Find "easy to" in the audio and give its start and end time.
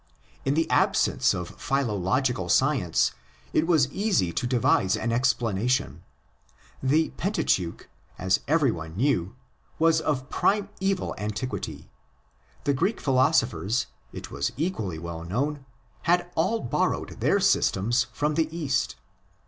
3.91-4.47